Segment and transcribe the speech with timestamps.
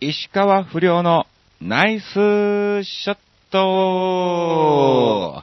[0.00, 1.26] 石川不良の
[1.60, 2.04] ナイス
[2.84, 3.18] ショッ
[3.50, 5.42] ト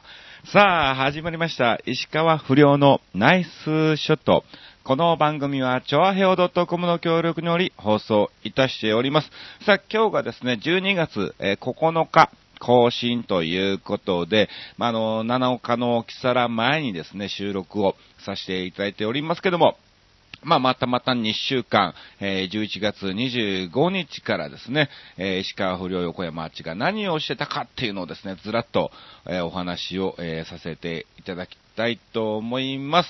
[0.50, 1.78] さあ、始まりました。
[1.84, 4.44] 石川不良のナイスショット。
[4.82, 9.30] この番組は、チョアヘオ .com の協力により放送いたしております。
[9.66, 14.48] さあ、今日がですね、12月えー9日、更新ということで、
[14.78, 17.94] まあ、の、七日の木更前にですね、収録を
[18.24, 19.76] させていただいておりますけども、
[20.46, 28.92] まあ、またまた2週間、えー11月25日からですね、えー石川不良横山あっちが何をしてたかっていうのをですね、ずらっと、
[29.26, 33.08] えーお話を、えーさせていただきたいと思います。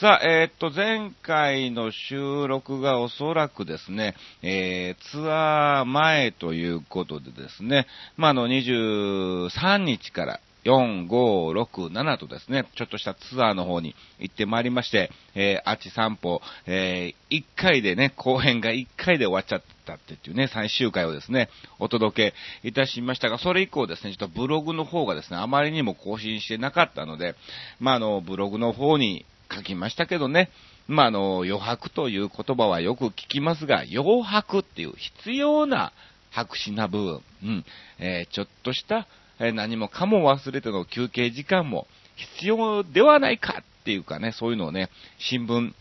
[0.00, 21.48] さあ、えーっと、前回の収録がおそらくですね、えーツアー前ということでですね、まあ、あの、23日から、4、5、6、7とですね、ちょっとしたツアーの方に行ってまいりまして、えー、あち散歩、えー、1回でね、後編が1回で終わっちゃったっていうね、最終回をですね、
[21.78, 27.36] お届けいたしましたが、それ以降ですね、ちょっとブログの方がですね、あまりにも更新してなかったので、
[27.78, 30.50] まあ、あの、ブログの方に書きましたけどね、
[30.88, 35.92] まあ、あの、余白という言葉はよく聞きますが、余白っていう必要な
[36.30, 37.64] 白紙な部分、うん、
[37.98, 39.06] えーちょっとした、
[39.38, 45.72] え何もかも忘れての休憩時間も必要ではないかっていうかね、そういうのをね、新聞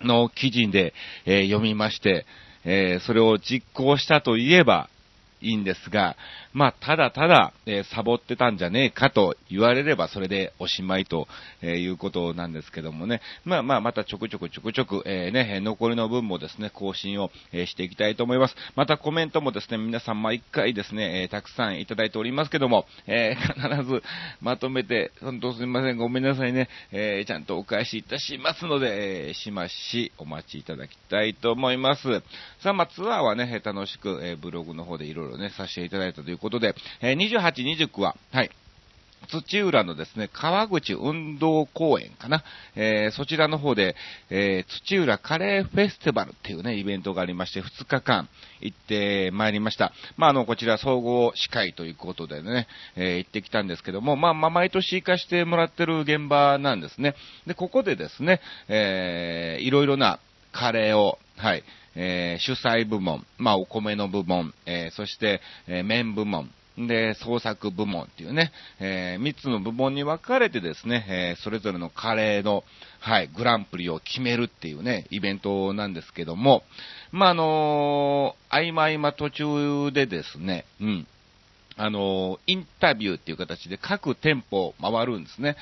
[0.00, 0.94] の記事で、
[1.26, 2.26] え読みまして、
[2.64, 4.88] えそれを実行したといえば
[5.40, 6.16] いいんですが、
[6.52, 11.28] まあ、ただただ、えーサボってたんじゃねえかと言われればそれでおしまいと、
[11.60, 13.20] えーいうことなんですけどもね。
[13.44, 18.54] まあまあ、またちょくちょくちょくちょく、えーね、残りの分もですね、更新を、えしていきたいと思います。
[18.76, 24.02] またコメントもですね、皆さん毎回ですね、えたくさんいただいておりますけども、え必ず
[24.40, 32.20] まとめて、本当すみません、ごめんなさいね、えちゃんとお返しいたしますので、えしまし、お待ちいただきたいと思います。
[32.60, 38.50] さあ、まあ、ツアーはね、楽しく、えブログの方でいろいろね、させていただいたということで、え28、29は、はい、
[39.28, 42.42] 土浦のですね、川口運動公園かな。
[42.74, 43.94] えーそちらの方で、
[44.30, 48.28] えー土浦カレーフェスティバルっていうね、イベントがありまして、2日間
[48.60, 49.92] 行ってまいりました。
[50.16, 52.66] まあ、あの、こちら総合司会ということでね、
[52.96, 57.14] えー行ってきたんですけども、まあ、まあ、毎年行かしてもらってる現場なんですね。
[57.46, 60.18] で、ここでですね、えーいろいろな
[60.52, 61.64] カレーを、はい、
[61.96, 72.64] えー主催部門、まあ、お米の部門、えーそして、えー麺部門、で、創作部門っていうね、え3つの部門に分かれてですね、えーそれぞれのカレーの、
[73.00, 76.62] はい、グランプリを決めるっていうね、イベントなんですけども、
[77.10, 81.06] まあ、あのー合間合間途中でですね、うん、
[81.76, 85.56] あの、インタビューっていう形で各店舗回るんですね。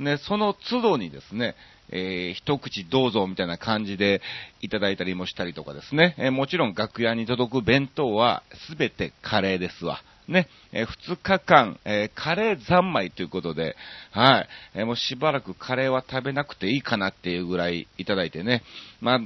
[0.00, 1.54] で、その都度にですね、
[1.90, 4.20] えー一口どうぞみたいな感じで
[4.60, 10.00] いただいたりもしたりとかですね、えーもちろん楽屋に届く弁当はすべてカレーですわ。
[10.28, 13.76] ね、えー二日間、えーカレー三昧ということで、
[14.10, 18.62] はい、えーもうしばらくカレーは食べなくていいかなっていうぐらいいただいてね、
[19.00, 19.20] まあ、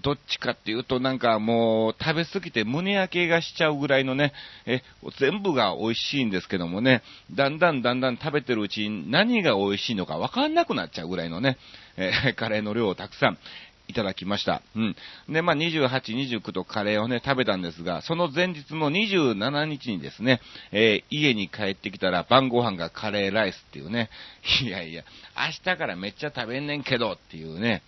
[0.00, 4.32] どっちかっていうとなんかもう食べ過ぎて胸焼けがしちゃうぐらいのね、
[4.66, 4.82] え、
[5.18, 11.58] 全部が美味しいんですけどもね、だんだんだんだん食べてるうちに何が美味しいのかわかんなくなっちゃうぐらいのね、
[11.96, 13.38] えカレーの量をたくさん
[13.86, 14.62] いただきました。
[14.74, 14.96] うん。
[15.28, 15.90] で、まあ、28、
[16.40, 20.40] 29とカレーをね、食べたんですが、その前日の27日にですね、
[20.72, 24.10] えー家に帰ってきたら晩ご飯がカレーライスっていうね、
[24.62, 25.04] いやいや、
[25.36, 27.82] 明日からめっちゃ食べんねんけどっていうね、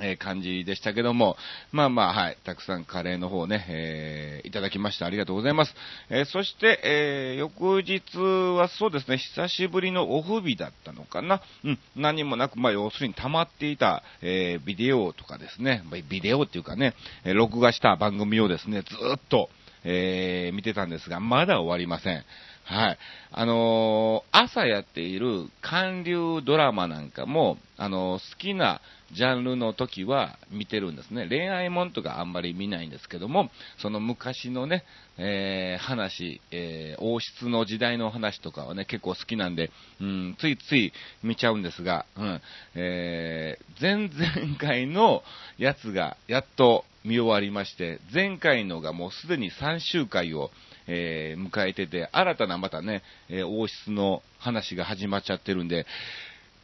[0.00, 1.36] え感じでしたけども、
[1.70, 5.06] まあまあ、はい、たくさんカレーの方ね、えーいただきました。
[5.06, 5.74] ありがとうございます。
[6.10, 11.42] えーそして、えー翌日はそうですね、久しぶりのオフ日だったのかな。
[11.64, 16.94] うん、何もなく、まあ、要するに溜まっていた、えビデオとかですね、ビデオっていうかね、
[17.24, 19.50] え録画した番組をですね、ずっと、
[19.84, 22.24] え見てたんですが、まだ終わりません。
[22.64, 22.98] はい。
[23.32, 28.80] あのー朝やっている韓流ドラマなんかも、あのー好きな
[29.12, 31.26] ジャンルの時は見てるんですね。
[31.28, 34.84] 恋愛もんとかあんまり見ないんですけども、その昔のね、
[35.18, 39.70] えー話、え王室の時代の話とかはね、結構好きなんで、
[40.00, 40.92] うん、ついつい
[41.22, 42.40] 見ちゃうんですが、うん、
[42.76, 45.22] え前々回の
[45.58, 50.50] やつがやっと見終わりまして、前回のがもうすでに3週回を、
[50.86, 55.86] えー迎えてて、新たなまたね、えー王室の話が始まっちゃってるんで、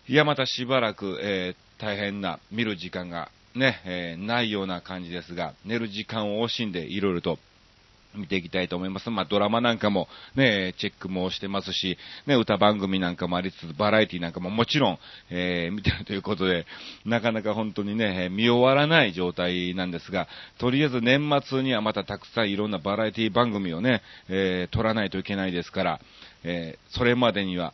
[0.09, 7.38] いや、またしばらく、えー大変な見る時間がね、えーないような感じですが、寝る時間を惜しんでいろいろと
[8.14, 9.10] 見ていきたいと思います。
[9.10, 14.99] まあ、ドラマなんかもね、チェックもしてますし、ね、歌番組なんかもありつつ、バラエティなんかももちろん、
[15.31, 16.66] えー、見てるということで、
[17.05, 20.28] なかなか本当にね、見終わらない状態なんですが、
[20.58, 26.00] とりあえず年末にはまたたくさんいろんなバラエティ番組をね、えー、撮らないといけないですから、
[26.44, 27.72] えー、それまでには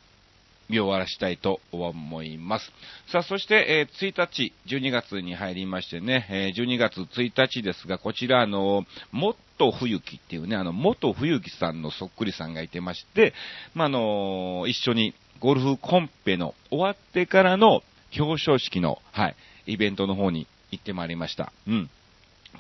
[0.69, 2.73] 見終わらしたいと思います。
[3.11, 13.35] さあ、そして、えー、1日、12月に入りましてね、えー、12月1日ですが、こちら、あの、もっと冬木っていうね、あの、元冬木さんのそっくりさんがいてまして、
[13.75, 17.83] まあ、あの、一緒にゴルフコンペの終わってからの
[18.19, 19.37] 表彰式の、はい、
[19.67, 21.53] イベントの方に行ってまいりました。
[21.67, 21.91] うん。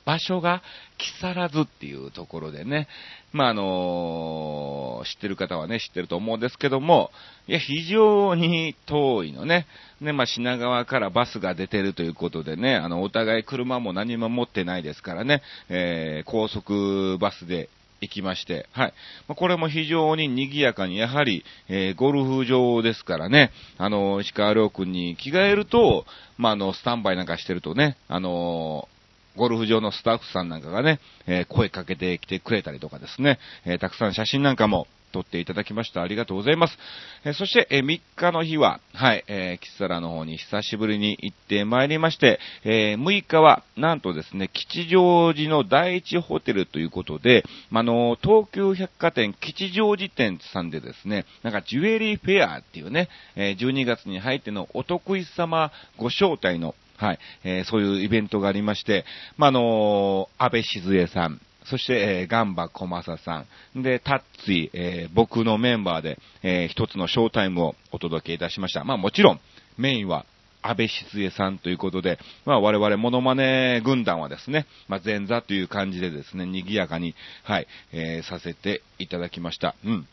[0.04, 0.62] 場所が
[0.98, 2.88] 木更津っていうところでね、
[3.32, 7.10] まあ、あのー、知ってる方はね、知ってると思うんですけども、
[7.48, 9.66] いや、非常に遠いのね。
[10.00, 17.68] ね、まあ、品川からバスが出てるということでね、あの、お互い車も何も持ってないですからね、えー、高速バスで
[18.00, 18.94] 行きまして、はい。
[19.28, 26.04] まこれも非常に賑やかに、やはり、えー、ゴルフ場ですからね、あの、石川亮君に着替えると、
[26.36, 28.88] まあ、あの、スタンバイなんかしてるとね、あの
[29.36, 36.02] ゴルフ場のスタッフさんなんかがね、えー、声かけてきてくれたりとかですね、えー、たくさん写真なんかも撮っていただきました。
[36.02, 36.76] ありがとうございます。
[37.24, 59.04] えー、そして、え3日の日は、はい、えー、キサラの方に久しぶりに行ってまいりまして、え6日は、なんとですね、吉祥寺の第一ホテルということで、まあの、東急百貨店吉祥寺店さんでですね、なんかジュエリーフェアっていうね、え12月に入ってのお得意様ご招待のはい、えー、そういうイベントがありまして、
[59.36, 63.44] まあ、のー、安倍静江さん、そして、えー、ガンバ小正さ
[63.74, 68.84] ん、で、タッツィ、えー、僕のメンバーで、えー、一つのショータイムをお届けいたしました。
[68.84, 69.40] まあもちろん、
[69.78, 70.26] メインは
[70.62, 79.74] 安倍静江さんということで、まあ我々モノマネ軍団はですね、まあ前座という感じでですね、賑やかに、はい、えー、させていただきました。
[79.84, 80.06] うん。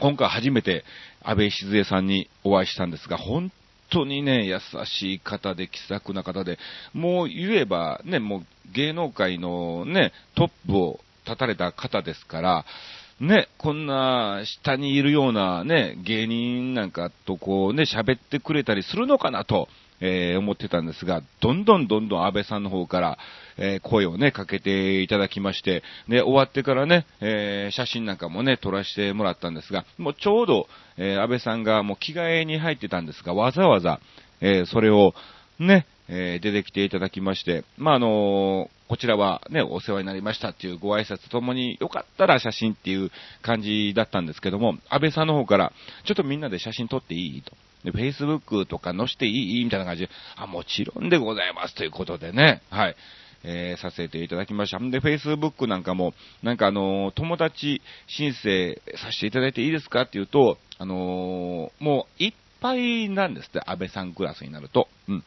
[0.00, 0.84] 今回初めて
[1.22, 3.52] 安倍静江さんにお会いしたんですが、本
[3.94, 6.58] 当にね、優しい方で気さくな方で、
[6.92, 12.64] もう言えばね、もう芸能界のね、トップを立たれた方ですから、
[13.20, 19.68] ね、こんな下にいるようなね、芸人なんかとこうね、喋ってくれたりするのかなと、
[20.00, 23.18] えー、思ってたんですが、どんどんどんどん安倍さんの方から、
[23.56, 34.00] えー、声をね、かけていただきまして、で、終わってからね、えー、写真なんかもね、撮らせてもらったんですが、もうちょうど、え安倍さんがもう着替えに入ってたんですが、わざわざ、
[34.40, 35.14] えそれを、
[35.58, 43.10] ね、え出てきていただきまして、まあ、あのこちらはね、お世話になりましたっていうご挨拶ともに、よかったら写真っていう
[43.40, 45.72] 感じだったんですけども、安倍さんの方から、
[46.04, 47.42] ちょっとみんなで写真撮っていい？
[47.42, 47.52] と。
[47.84, 49.64] で、Facebook とか載せていい？
[49.64, 52.96] みたいな感じで、あ、もちろんでございますということでね、はい。
[53.44, 54.78] えー、させていただきました。
[54.78, 64.88] で、Facebook なんかも、なんかあのー、友達申請させていただいていいですかって言うと、あのー、もういっぱいなんですって、安倍さんクラスになると。
[65.08, 65.24] うん。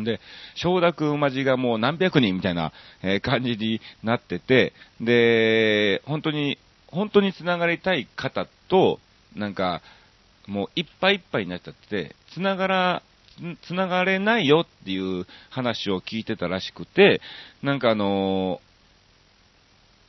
[0.00, 0.20] んで、
[0.54, 2.72] 承諾待ちがもう何百人みたいな、
[3.02, 6.58] え感じになってて、で、本当に、
[6.88, 8.98] 本当に繋がりたい方と、
[9.36, 9.82] なんか、
[10.46, 13.02] もういっぱいいっぱいになっちゃって、繋がら、
[13.66, 17.20] 繋がれないよっていう話を聞いてたらしくて、
[17.62, 18.60] なんかあの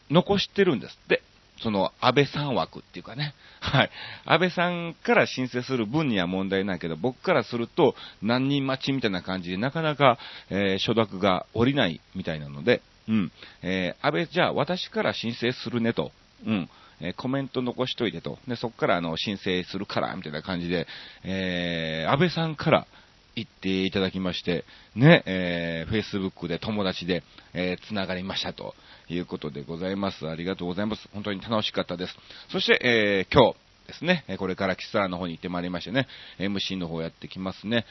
[0.09, 1.21] ー、残してるんですって。
[1.61, 3.33] その安倍さん枠っていうかね。
[3.61, 3.91] はい。
[4.25, 10.17] 安倍さんから申請する分には問題ないけど、僕からすると何人待ちみたいな感じで、なかなか、
[10.49, 13.31] えー、承諾が下りないみたいなので、うん。
[13.61, 16.11] えー、安倍、じゃあ私から申請するねと。
[16.45, 16.69] うん。
[17.01, 18.39] えコメント残しといてと。
[18.47, 20.87] で、そこからあの、申請するから、みたいな感じで、
[21.23, 22.87] えー、安倍さんから
[23.35, 24.63] 言っていただきまして、
[24.95, 27.23] ね、えー、Facebook で友達で、
[27.53, 28.75] えー、繋がりましたと
[29.09, 30.27] いうことでございます。
[30.27, 31.09] ありがとうございます。
[31.13, 32.15] 本当に楽しかったです。
[32.49, 36.07] そして、えー、今日ですね、これからキスラーの方に行ってまいりましてね、
[36.39, 37.85] MC の方やってきますね。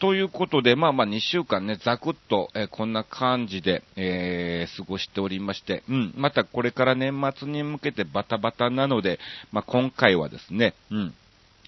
[0.00, 9.18] ということで、まあまあ2週間ね、ざくっと、えー、こんな感じで、えー、過ごしておりまして、うん、またこれから年末に向けてバタバタなので、
[9.52, 11.14] まあ今回はですね、うん、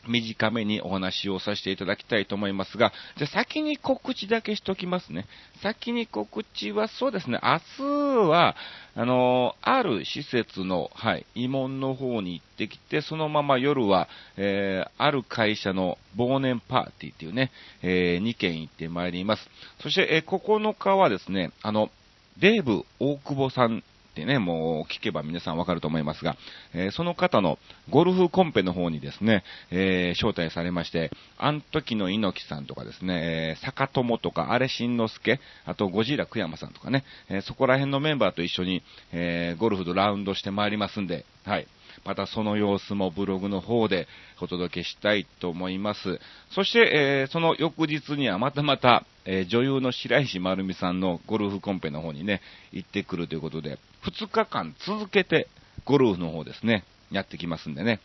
[0.09, 5.27] 短めにお話をさせていただきたいと思いますが、じゃ先に告知だけしときますね。
[5.63, 8.57] 先に告知はそうですね、明日は、
[8.95, 17.51] あの、ある施設の、はい、慰問の方に行ってきて、そのまま夜は、えー、ある会社の忘年パーティーっていうね、
[17.83, 19.49] えー、2件行ってまいります。
[19.81, 21.91] そして、えー、9日はですね、あの、
[22.39, 26.37] デーブ大久保さんってね、もう聞けば皆さんわかると思いますが、
[26.75, 27.59] えー、その方の
[27.91, 41.67] ゴルフコンペの方にですね、えー、招待されまして、あん時の猪木さんとかですね、えー、坂友とか、あれしんのすけ、あとゴジラ久山さんとかね、えそこら辺のメンバーと一緒に、えゴルフのラウンドしてまいりますんで、はい。
[42.05, 44.09] またその様子もブログの方で
[44.41, 46.21] お届けしたいと思います。
[46.51, 52.41] そして、えー、その翌日にはまたまた、えー、女優の白石丸美さんのゴルフコンペの方にね、
[52.73, 55.49] 行ってくるということで、2日間続けて
[55.85, 58.01] ゴルフの方ですね、やってきますんでね。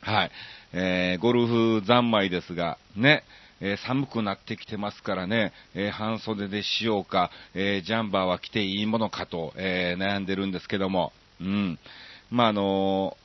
[0.00, 0.30] はい。
[0.72, 3.24] えー、ゴルフ三昧ですが、ね、
[3.60, 11.78] えー、寒くなってきてますからね、えー、半袖でしようか、え、ジャンバーは着ていいものかと、え悩んでるんですけども、うん。
[12.30, 13.16] まあ、あの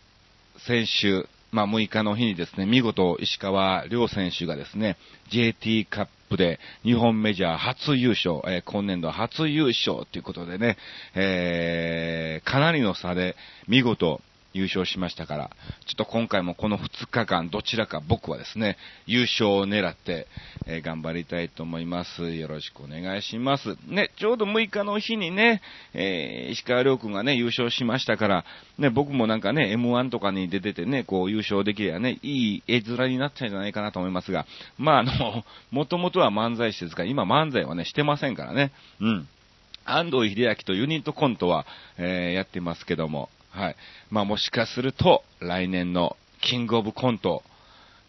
[0.65, 4.97] 先週、まあ、6日の日にですね、見事石川遼選手がですね、
[5.29, 10.77] JT カップで日本メジャー初優勝、えー、今年度初優勝ということでね、
[11.13, 13.35] えー、かなりの差で
[13.67, 14.19] 見事
[14.53, 15.49] 優勝しましたから、
[15.87, 20.27] ちょっと今回もこの2日間、どちらか僕はですね、優勝を狙って、
[20.67, 22.35] えー、頑張りたいと思います。
[22.35, 23.75] よろしくお願いします。
[23.87, 25.61] ね、ちょうど6日の日にね、
[25.93, 28.45] えー、石川遼君がね、優勝しましたから、
[28.77, 34.45] ね、僕もなんかね、M1 とかに出ててね、こう優勝できればね、いい絵面になったんじゃないかなと思いますが、
[34.77, 39.27] まああの、 もともとは漫才師ですから、今漫才はね、してませんからね、うん。
[39.85, 41.65] 安藤秀明とユニットコントは、
[41.97, 43.75] えー、やってますけども、はい。
[44.09, 47.43] まあもしかすると、来年のキングオブコント、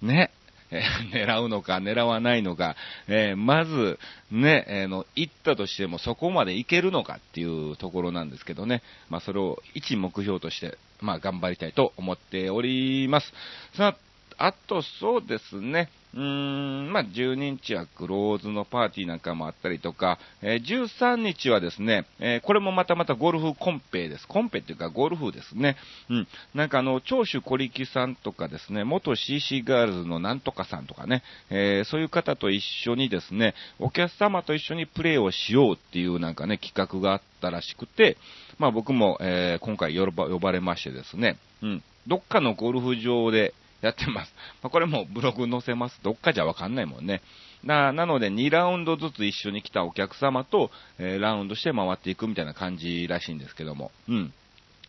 [0.00, 0.30] ね、
[0.70, 0.82] え、
[1.12, 3.98] 狙うのか狙わないのか、えー、まず、
[4.30, 13.32] ね、えー、の、行ったとしてもそこまで行けるのかっていうところなんですけどね、まあそれを一目標として、まあ頑張りたいと思っております。
[13.74, 13.96] さ
[14.38, 24.28] あ、あとそうですね、うーん、まあ、12日はクローズのパーティーなんかもあったりとか、えー、13日はですね、えー、これもまたまたゴルフコンペです。
[24.28, 25.76] コンペっていうかゴルフですね。
[26.08, 26.28] うん。
[26.54, 38.16] なんかあの、長州小力さんとかですね、元 CC ガールズのなんとかさんとかね、えー、そういう方と一緒にですね、お客様と一緒にプレーをしようっていうなんかね、企画があったらしくて、
[38.58, 41.82] まあ僕も、え今回呼ば呼ばれましてですね、うん。
[42.06, 44.34] どっかのゴルフ場で、やってます。
[44.62, 46.00] まあ、これもブログ載せます。
[46.02, 47.20] どっかじゃわかんないもんね。
[47.62, 53.92] な、なので2ラウンドずつ一緒に来たお客様と、えー、ラウンドして回っていくみたいな感じらしいんですけども。
[54.08, 54.32] うん。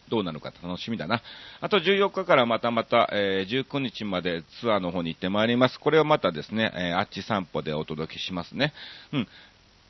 [0.07, 1.21] どうなるか楽しみだな。
[1.61, 5.79] あと14日からまたまた、えー、19日までツアーの方に行ってまいります。
[5.79, 8.73] これはまたですね、えー、あっち散歩でお届けしますね。
[9.11, 9.27] うん。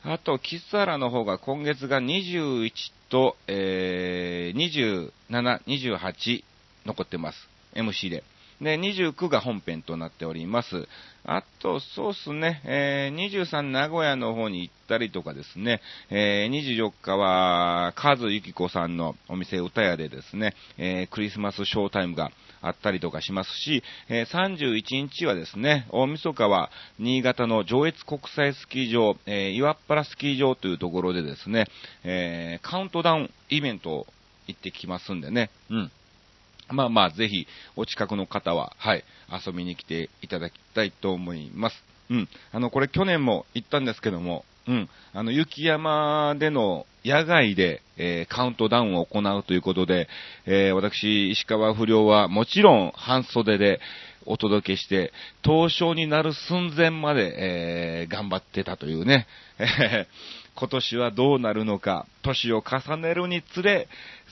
[0.04, 2.72] あと、キスアラの方が今月が21
[3.10, 6.44] と、えー、27、28
[6.86, 7.50] 残ってます。
[7.74, 8.24] MC で。
[8.62, 10.88] で、29が本編となっております。
[11.26, 22.32] あと、そうっすね、えー、23名古屋の方に行ったりとかですね、えー、24日は、カズユキコさんのお店歌屋でですね、えー、クリスマスショータイムが
[22.62, 26.70] あったりとかしますし、えー、31日はですね、大晦日は
[27.00, 31.66] 新潟の上越国際スキー場、えー、岩っ原スキー場というところでですね、
[32.04, 34.08] えー、カウントダウンイベントを
[34.48, 35.92] 行ってきますんでね、うん。
[36.70, 39.04] まあまあ、ぜひ、お近くの方は、はい、
[39.46, 41.84] 遊びに来ていただきたいと思います。
[42.10, 42.30] うん。
[42.52, 44.90] あの、これ去年も行ったんですけども、うん。
[45.14, 50.08] あの、雪山での野外で、えー、カウントダウンを行うということで、
[50.46, 53.80] えー、私、石川不良はもちろん半袖で
[54.26, 59.28] お届けして、凍傷になる寸前まで、えー、頑張ってたというね、
[60.56, 63.88] 今年はどうなるのか、年を重ねるにつれ、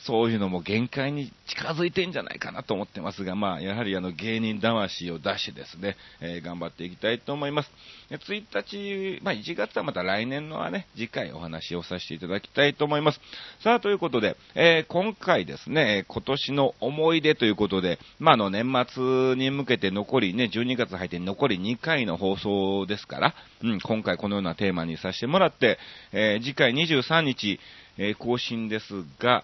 [0.05, 7.71] そういうのも限界に近づいてんじゃないかなと思ってますが、まあ、やはりあの芸人魂を出してですね、えー、頑張っていきたいと思います。
[8.09, 13.21] 1日、まあ1月はまた来年のはね、次回お話をさせていただきたいと思います。
[13.61, 25.77] さあ、ということで、えー、今回ですね、今年の思い出ということで、まああの年末に向けて残りね、12月入って残り2回の放送ですから、うん、今回このようなテーマにさせてもらって、
[26.11, 27.59] えー、次回23日、
[27.97, 29.43] えー、更新ですが、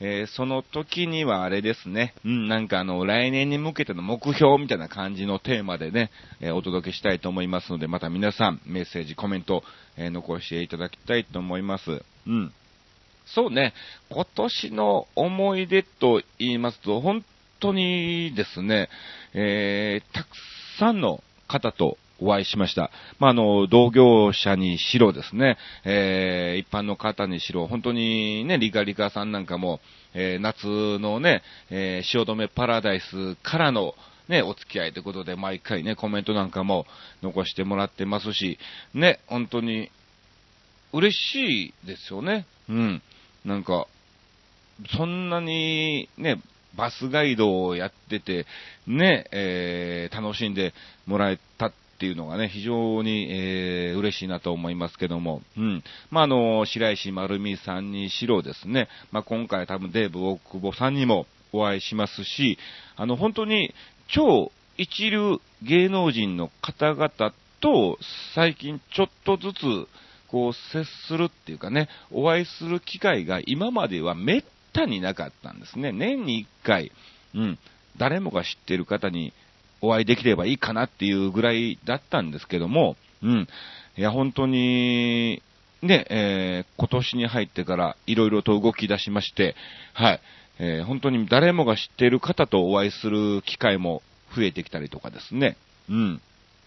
[0.00, 9.62] えー、その時にはあれですね、うん、なんかあの、来年に向けての目標みたいな感じのテーマでね、えー、お届けしたいと思いますので、また皆さん、メッセージ、コメント、
[9.98, 12.02] えー、残していただきたいと思います。
[12.26, 12.52] うん。
[13.26, 13.74] そうね、
[14.08, 17.22] 今年の思い出と言いますと、本
[17.60, 18.88] 当にですね、
[19.34, 20.28] えー、たく
[20.78, 22.90] さんの方とお会いしました。
[23.18, 29.80] まあ、あの、同業者にしろですね、えー、一般の方にしろ、本当にね、リカリカさんなんかも、
[30.14, 30.66] えー、夏
[30.98, 33.94] のね、えー、汐留パラダイスからの、
[34.28, 36.86] ね、お付き合いということで、毎回ね、コメントなんかも
[37.22, 38.58] 残してもらってますし、
[38.94, 39.90] ね、本当に、
[40.92, 42.46] 嬉しいですよね。
[42.68, 43.02] うん。
[43.44, 43.86] なんか、
[44.96, 46.40] そんなにね、
[46.76, 48.46] バスガイドをやってて、
[48.86, 50.72] ね、えー、楽しんで
[51.06, 55.84] もらえたっていうのがね、非常に、えー、嬉しいなと思いますけども、うん。
[56.10, 62.58] まあ、あの、白石丸美さんにしろですね、まあ、今回多分デーブ大久保さんにもお会いしますし、
[62.96, 63.74] あの、本当に
[64.08, 67.10] 超一流芸能人の方々
[67.60, 67.98] と
[68.34, 69.88] 最近ちょっとずつ
[70.28, 75.92] こう接するっていうかね、お会いする機会が今まではめったになかったんですね。
[75.92, 76.92] 年に1回、
[77.34, 77.58] うん、
[77.98, 79.34] 誰もが知ってる方に
[79.80, 83.48] お会いできればいいかなっていうぐらいだったんですけども、うん、
[83.96, 85.42] いや、本当に、
[85.82, 89.56] ね、えー、今年に入ってから色々と動き出しまして、
[89.94, 90.20] はい、
[90.58, 94.02] えー、本当に誰もが知っている方とお会いする機会も
[94.36, 95.56] 増えてきたりとかですね、
[95.88, 96.20] うん。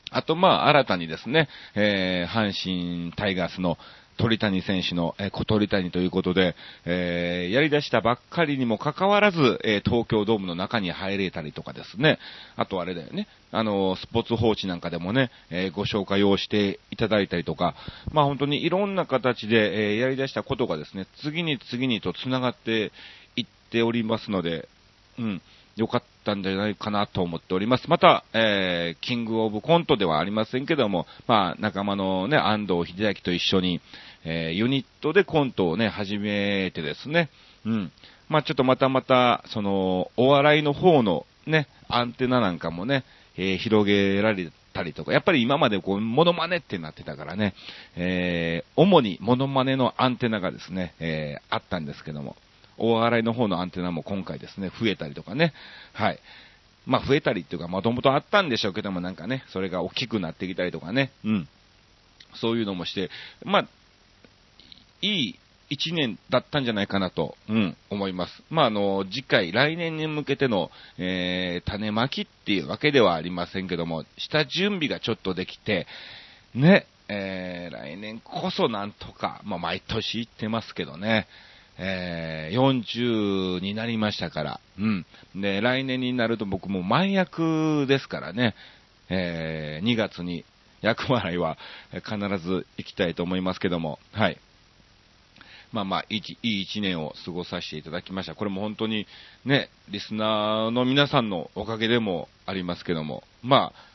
[0.10, 3.78] あと、まあ、新たにですね、えー、阪神タイガースの
[4.18, 6.56] 鳥谷選手の、えー、小鳥谷ということで、
[6.86, 12.20] えー、やり出したばっかりにもかかわらず、えー、東京ドームの中に入れたりとかですね、
[12.56, 17.76] あとあれだよね、あの、スポーツ報知なんかでもね、えご紹介をしていただいたりとか、
[18.12, 22.92] まあ本当にいろんな形で、えやり出したことがですね、次に次にと繋がって
[23.36, 24.68] いっておりますので、
[25.20, 25.42] うん、
[25.76, 27.90] 良かったんじゃないかなと思っております。
[27.90, 33.82] また、えー、キングオブコントではありませんけども、まあ、仲間のね、安藤秀明と一緒に、
[34.24, 37.30] えー、ユニットでコントをね、始めてですね、
[37.66, 37.92] うん。
[38.30, 43.04] まあ、ちょっとまたまた、その、お笑いの方のね、アンテナなんかもね、
[43.36, 47.54] えー、広げられたりとか、やっぱり今までこう、モノマネってなってたからね、
[47.96, 52.36] えー、主にモノマネのアンテナがですね、えー、あったんですけども、
[52.78, 55.54] 大洗の方のアンテナも今回ですね、増えたりとかね、
[55.94, 56.20] はい。
[56.86, 61.48] まあ増えたりっていうか、もともとあったんでしょうけども、なんかね、それが大きくなってきたりとかね、うん。
[62.36, 63.10] そういうのもして、
[63.44, 63.68] まあ、
[65.02, 65.40] いい
[65.70, 68.44] 一年だったんじゃないかなと、うん、思います。
[68.50, 75.88] まあ、あの、次回、来年に向けての、えー、種まきっていうわけではありませんけども、下準備がちょっとできて、
[76.54, 81.28] ね、えー、来年こそなんとか、まあ、毎年言ってますけどね、
[81.78, 85.06] えー、40になりましたから、うん。
[85.36, 88.56] で、来年になると僕も前役ですからね、
[89.10, 90.46] えー、2月に
[90.82, 91.58] 役払いは
[91.92, 94.38] 必ず行きたいと思いますけども、はい。
[95.72, 98.36] まあまあ、いいい一年を過ごさせていただきました。
[98.36, 99.08] これも本当に
[99.44, 103.93] ね、リスナーの皆さんのおかげでもありますけども、まあ、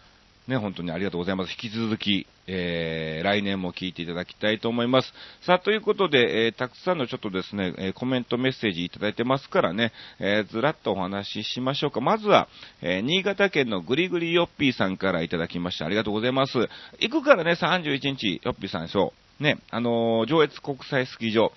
[0.48, 1.50] ね、本当にありがとうございます。
[1.50, 5.12] 引き続き、えー、来年も聞いていただきたいと思います。
[5.42, 12.00] さあ、ということで、えー、たくさんのちょっとですね、えー、コメントメッセージいただいてますからね、えーずらっとお話ししましょうか。
[12.00, 12.48] まずは、
[12.80, 15.84] えー新潟県のぐりぐりよっぴーさんからいただきました。
[15.84, 16.58] ありがとうございます。
[16.98, 19.42] 行くからね、31日、よっぴーさんでしょう。
[19.42, 21.52] ね、あのー上越国際スキー場。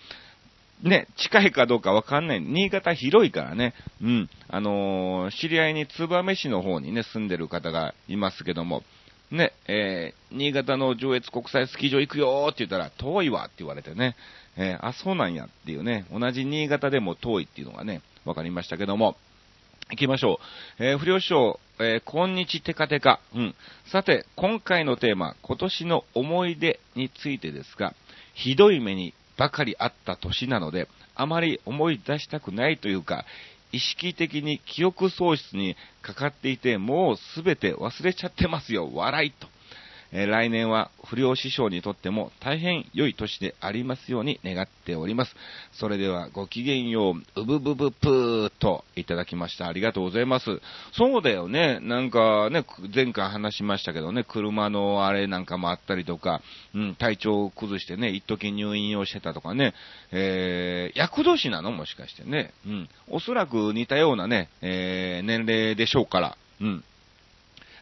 [0.83, 2.41] ね、近いかどうかわかんない。
[2.41, 3.73] 新潟広いからね。
[4.01, 4.29] うん。
[4.47, 8.83] あのー、知り合いに燕市の方にね、住んでる方がいますけども、
[9.31, 14.15] ね、えー、新潟の上越国際スキー場行くよって言ったら、遠いわって言われてね、
[14.57, 19.15] えー、あ、そうなんやっていうね、同じ新潟でも遠いっていうのがね、わかりましたけども、
[19.91, 20.39] 行きましょ
[20.79, 20.83] う。
[20.83, 23.19] えー、不良師匠、えー、こんにちテカテカ。
[23.35, 23.55] うん。
[23.91, 27.93] さて、今回のテーマ、今年の思い出についてですが、
[28.33, 33.25] ひどい目にばかりあった年なので、あまり思い出したくないというか、
[33.71, 39.47] 意識的に記憶喪失にかかっていて、もうすべて忘れちゃってますよ、笑いと。
[40.13, 45.35] え、来年は不良師匠にとっても大変良い年でありますように願っております。
[45.73, 49.67] それではごきげんよう、うぶぶぶぷーといただきました。
[49.67, 50.61] ありがとうございます。
[50.93, 51.79] そうだよね。
[51.81, 56.41] なんかね、前回話しましたけどね、車のあれなんかもあったりとか、
[56.75, 59.73] うん、体調を崩してね、一時入院をしてたとかね、
[60.11, 61.71] えー、役年なの？
[61.71, 62.53] もしかしてね。
[62.65, 62.89] うん。
[63.07, 66.83] おそらく似たようなね、えー、年齢でしょうから、うん。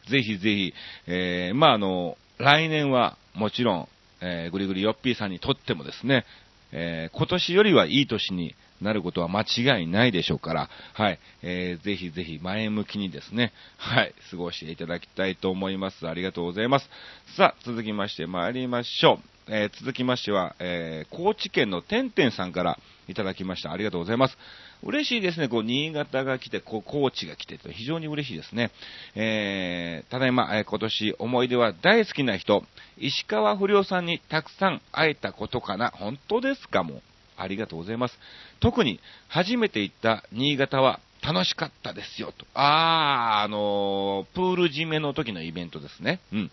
[0.09, 0.73] ぜひぜひ、
[1.07, 3.87] えー、まあ、あの、来年はもちろん、
[4.21, 6.25] えー、ぐりぐりよっぴーさんにとってもですね、
[6.71, 16.07] えー、今年よりはいい年になることは間違いないでしょうから、はい、えー、ぜひぜひ前向きにですね、はい、過ごしていただきたいと思います。
[16.07, 16.89] ありがとうございます。
[17.35, 19.51] さあ、続きまして参りましょう。
[19.51, 23.71] えー、続きましては、えー、高知県のてんてんさんからいただきました。
[23.71, 24.37] ありがとうございます。
[24.83, 25.49] 嬉しいですね。
[25.49, 28.71] こう、新潟が来て、こう、高知が来てと非常に嬉しいですね。
[29.15, 32.63] えー、ただいま、え、今年思い出は大好きな人、
[32.97, 35.91] 石川不良さんにたくさん会えたことかな。
[35.95, 37.01] 本当ですかも。
[37.35, 38.19] ありがとうございます。
[38.59, 42.45] 特に、初めて行った新潟は、楽しかったですよ、と。
[42.53, 46.21] あー、あのー、プール締めの時のイベントですね。
[46.31, 46.51] うん。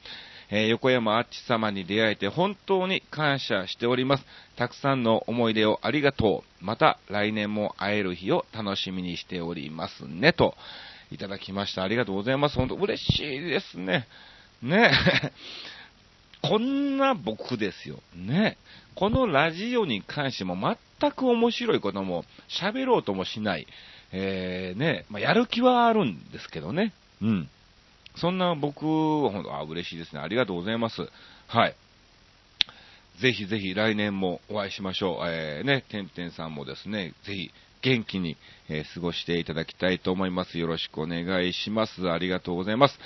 [0.51, 4.25] え、横山あっち様に出会えて本当に感謝しております。
[4.57, 6.65] たくさんの思い出をありがとう。
[6.65, 10.33] また来年も会える日を楽しみにしておりますね。
[10.33, 10.55] と、
[11.11, 11.83] いただきました。
[11.83, 12.57] ありがとうございます。
[12.57, 14.07] 本当嬉しいですね。
[14.63, 14.91] ね。
[16.43, 18.01] こんな僕ですよ。
[18.15, 18.57] ね。
[18.95, 20.57] このラジオに関しても
[21.01, 23.67] 全く面白いことも喋ろうともしない。
[24.13, 26.93] えー、ね、まあ、やる気はあるんですけどね。
[27.21, 27.49] うん。
[28.17, 30.21] そんな僕は本当、あ、嬉しいですね。
[30.21, 31.09] ありがとうございます。
[31.47, 31.77] はい。
[33.21, 35.27] ぜひぜひ来年もお会いしましょう。
[35.27, 37.51] えー、ね、てんてんさんもですね、ぜひ
[37.83, 38.37] 元気に、
[38.69, 40.59] えー、過ごしていただきたいと思います。
[40.59, 42.11] よろしくお願いします。
[42.11, 42.99] ありがとうございます。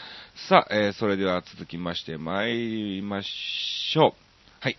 [0.48, 4.12] さあ、えー、それでは続きまして参りましょう。
[4.60, 4.76] はい。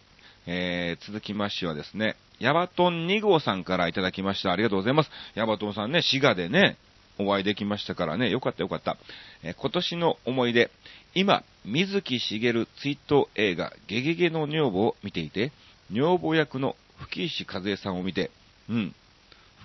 [0.47, 4.51] えー、続きましてはですね、ヤバトン2号さんからいただきました。
[4.51, 5.11] ありがとうございます。
[5.35, 6.77] ヤバトンさんね、滋賀でね、
[7.19, 8.97] お会いできましたからね、よかったよかった。
[9.43, 10.71] え今年の思い出、
[11.13, 15.51] 今、水木しげる追悼映画、ゲゲゲの女房を見ていて、
[15.91, 18.31] 女房役の吹石和恵さんを見て、
[18.69, 18.95] うん、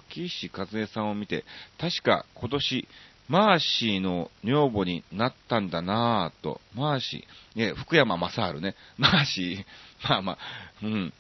[0.09, 1.45] 吹石和恵さんを見て、
[1.79, 2.89] 確か今年、
[3.29, 10.39] マーシーの女房になったんだなぁと、マーシー、ね、福山雅治ね、マーシー、まあまあ、
[10.83, 11.13] うん、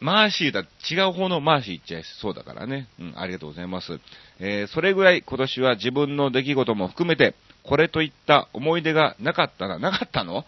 [0.00, 2.88] マーシーだ、違う方のマーシー言っちゃいそうだからね。
[3.00, 3.98] うん、ありがとうございます。
[4.38, 7.34] えー、それぐらい今年は自分の出来事も含めて、
[7.64, 10.44] これといった思い出がなかったな、なかったの？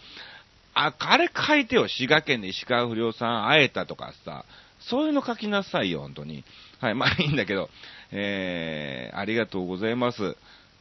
[0.74, 1.88] あ、あれ書いてよ。
[1.88, 4.44] 滋賀県で石川不良さん会えたとかさ。
[4.80, 6.44] そういうの書きなさいよ、本当に。
[6.80, 7.68] はい、まあいいんだけど。
[8.12, 10.36] えー、ありがとうございます。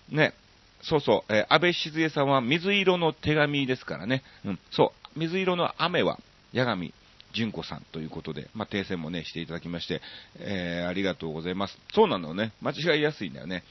[0.09, 0.33] ね。
[0.81, 4.23] そうそう、えー、安倍静江さんは水色の手紙ですからね。
[4.45, 6.17] うん、そう、水色の雨は、
[6.53, 6.93] 八神
[7.33, 10.01] 純子さんということで、まあ、訂正もね、していただきまして、
[10.39, 11.77] えー、ありがとうございます。
[11.93, 13.63] そうなのね、間違いやすいんだよね。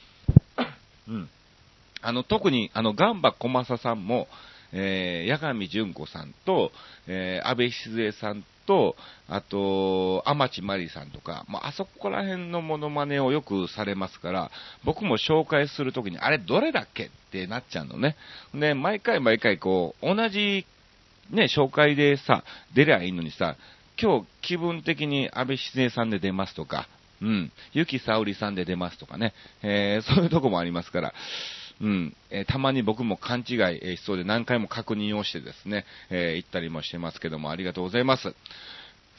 [1.08, 1.28] うん。
[2.00, 4.28] あの、特に、あの、ガンバ小正さんも、
[4.72, 6.72] えー、八神純子さんと、
[7.06, 8.96] えー、安倍静江さんと、
[9.28, 14.50] あと、天地真理さんとか、まあ、あそこら辺のモノマネをよくされますから、
[14.84, 18.16] 僕も紹介するときに、あれどれだっけってなっちゃうのね。
[18.54, 20.66] で、毎回毎回こう、同じ
[21.30, 23.56] ね、紹介でさ、出りゃいいのにさ、
[24.00, 26.88] 今日気分的に安倍静江さんで出ますとか、
[27.20, 31.14] うん、ゆきさおりさんで出ますとかね、えー、そういうとこもありますから、
[31.80, 33.54] うん、えー、たまに僕も勘違
[33.92, 38.34] いしそうで何回も確認をしてですね、えー、行ったりもしてますけども、ありがとうございます。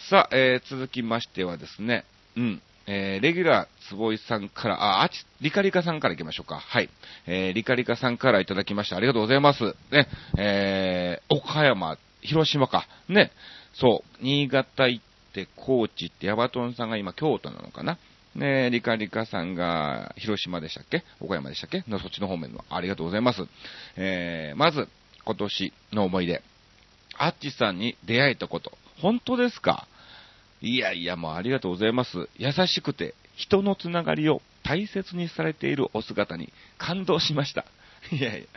[0.09, 2.05] さあ、えー、続きましてはですね、
[2.37, 6.55] うん、えー、レギュラー坪井さんから、あ、あち、リカリカさんから行きましょうか。
[6.55, 6.89] はい。
[7.27, 8.97] えー、リカリカさんからいただきました。
[8.97, 9.75] ありがとうございます。
[9.91, 10.07] ね、
[10.39, 12.87] えー、岡山、広島か。
[13.07, 13.31] ね。
[13.75, 17.99] そう、新潟行って高知行ってヤバトンさんが今京都なのかな。
[18.33, 21.03] ねリカリカさんが広島でしたっけ？
[21.19, 21.83] 岡山でしたっけ？
[21.87, 22.65] のそっちの方面の。
[22.71, 23.43] ありがとうございます。
[23.97, 24.87] えー、まず、
[25.25, 26.41] 今年の思い出。
[27.17, 28.71] アッチさんに出会えたこと。
[28.99, 29.87] 本当ですか？
[30.61, 32.29] いやいや、もうありがとうございます。
[32.37, 37.65] 優しくて、人のつながりを大切にされているお姿に感動しました。
[38.11, 38.47] いやいや。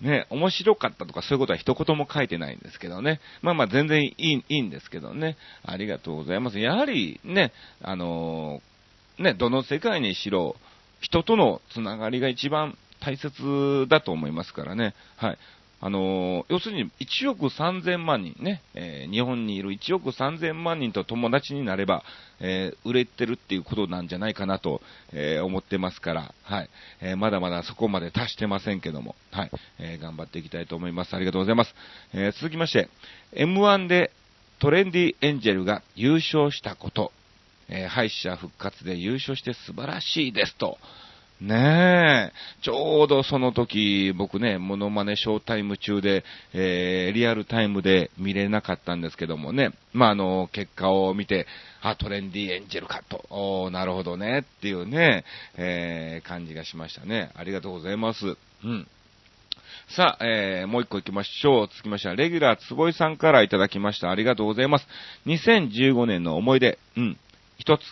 [0.00, 3.20] ね、面白かったとかそういうことは一言も書いてないんですけどね。
[3.42, 5.36] まあまあ全然いい、いいんですけどね。
[5.62, 6.58] ありがとうございます。
[6.58, 10.56] やはりね、あのー、ね、どの世界にしろ、
[11.00, 14.94] 人とのつながりが一番大切だと思いますからね。
[15.16, 15.38] はい。
[15.80, 22.02] あの、要するに1億3000万人ね、えー、日本にいる1億3000万人と友達になれば、
[22.40, 24.80] えー、売れてるっていうことなんじゃないかなと、
[25.12, 31.14] え思ってますから、はい、えまだまだそこまで達してませんけども、はい、え頑張っていきたいと思います。
[31.14, 31.74] ありがとうございます。
[32.12, 32.88] え続きまして、
[33.34, 34.10] M1 で
[34.58, 37.12] トレンディエンジェルが優勝したこと、
[37.68, 40.78] え敗者復活で優勝して素晴らしいですと、
[41.40, 51.46] ねえ、ちょうどその時、僕ね、モノマネショータイム中で、えー、リアルタイムで見れなかったんですけどもね、まあ、あの、結果を見て、
[51.80, 55.24] あ、トレンディエンジェルかと、おなるほどね、っていうね、
[55.56, 57.30] えー、感じがしましたね。
[57.36, 58.36] ありがとうございます。
[58.64, 58.88] うん。
[59.90, 61.68] さあ、えー、もう一個行きましょう。
[61.68, 64.10] 続きましては、レギュラー坪井さんからいただきました。
[64.10, 64.88] ありがとうございます。
[65.26, 67.16] 2015年の思い出、うん、
[67.58, 67.82] 一つ。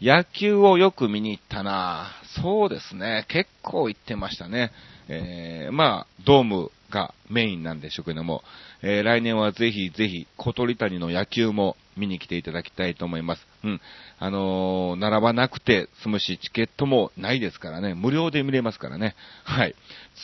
[0.00, 2.10] 野球をよく見に行ったな
[2.42, 3.24] そうですね。
[3.28, 4.70] 結構行ってましたね。
[5.08, 8.42] えー、まあ、ドームがメインなんでしょうけども、
[8.82, 13.46] えー、来年はぜひぜひ小鳥谷の野球も見に来ていただきたいと思います。
[13.64, 13.80] うん。
[14.18, 17.94] あのー、並ばなくて済むし、チケットもないですからね。
[17.94, 19.14] 無料で見れますからね。
[19.44, 19.74] はい。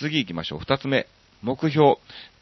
[0.01, 0.59] 次行きましょう。
[0.59, 1.07] 二つ目。
[1.41, 1.97] 目標。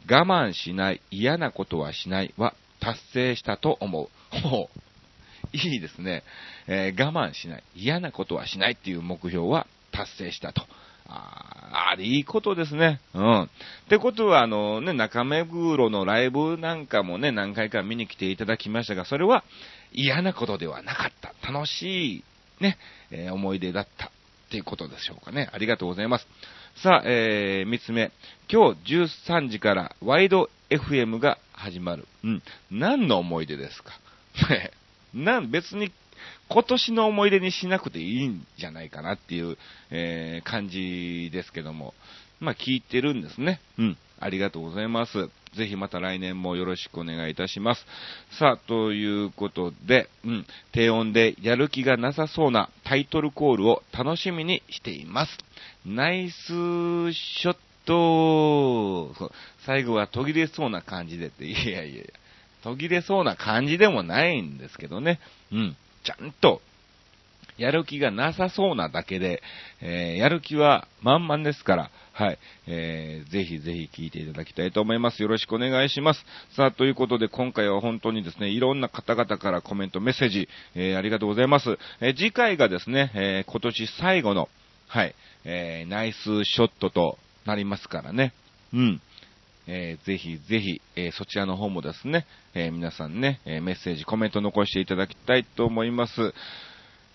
[0.09, 4.09] 我慢しない、嫌なことはしないは達成したと思う。
[4.49, 4.90] ほう。
[5.53, 6.23] いいですね。
[6.67, 7.63] えー、我慢しない。
[7.75, 10.63] 嫌なことはしないっていう目標は達成したと。
[11.13, 13.01] ああ、いいことですね。
[13.15, 13.43] うん。
[13.43, 13.49] っ
[13.89, 19.43] てことは、あのね、中目黒のライブなんかもね、何回か見に来ていただきましたが、それは
[19.93, 21.35] 嫌なことではなかった。
[21.53, 22.25] 楽しい、
[22.61, 22.79] ね、
[23.11, 24.11] えー、思い出だったっ
[24.51, 25.49] ていうことでしょうかね。
[25.53, 26.29] ありがとうございます。
[26.77, 28.13] さあ、えー、三つ目。
[28.49, 32.07] 今日13時からワイド FM が始まる。
[32.23, 32.43] うん。
[32.71, 33.99] 何の思い出ですか？
[35.15, 35.93] なん、別に
[36.49, 39.57] 今年の思い出にしなくていいんじゃないかなっていう、
[39.91, 41.95] えー、感じですけども。
[42.41, 43.61] まあ、聞いてるんですね。
[43.79, 43.99] うん。
[44.19, 45.29] ありがとうございます。
[45.55, 47.85] ぜひまた来年もよろしくお願いいたします。
[48.39, 55.39] さあ、ということで、うん、低音でやる気がなさそうなタイトルコールを楽しみにしています。
[55.85, 59.15] ナイスショット
[59.67, 62.05] 最後は途切れそうな感じでって、いやいやいや、
[62.63, 65.21] 途切れそうな感じでもないんですけどね。
[65.53, 65.77] うん。
[66.05, 66.61] ちゃんと、
[67.61, 69.43] やる気がなさそうなだけで、
[69.83, 75.23] えー、やる気は満々ですから、はい、えー、ぜひぜひ聞いていただきたいと思います。
[75.23, 76.25] よろしくお願いします。
[76.57, 81.79] さあ、ということで今回は本当にですね、いろんな方々からコメント、メッセージ、えー、ありがとうございます。
[82.01, 84.49] えー、次回がですね、えー、今年最後の、
[84.89, 88.33] はい、えー、ナイスショットとなりますからね。
[88.73, 89.03] うん。
[89.67, 96.21] えー、ぜひぜひ、えー、そちらの方もですね、えー、皆さんね、えメッセージ、コメント残していただきたいと思います。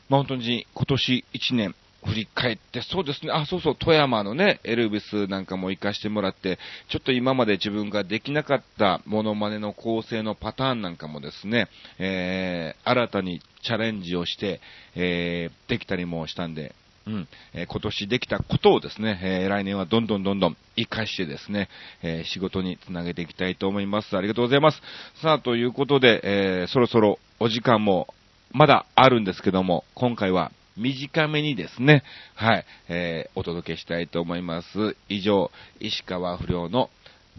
[0.07, 14.61] まあ、本当に今年1年振り返って、そうですね、あ、そうそう、富山のね、エルビスなんかも行かしてもらって、ちょっと今まで自分ができなかったモノマネの構成のパターンなんかもですね、えー、新たにチャレンジをして、
[14.95, 16.75] えー、できたりもしたんで、
[17.07, 21.69] うん、えー、今年できたことをですね、えー、来年はどんどんどんどん活かしてですね、
[22.01, 24.17] えー、仕事につなげていきたいと思います。
[24.17, 24.81] ありがとうございます。
[25.21, 28.07] さあ、ということで、えそろそろお時間も
[28.51, 34.95] まだあるんですけども、今回は短めにですね、はい、えお届けしたいと思います。
[35.07, 36.89] 以上、石川不良の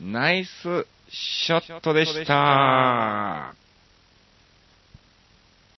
[0.01, 3.66] ナイスショットでした。